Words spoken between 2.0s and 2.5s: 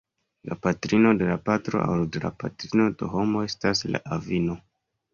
de la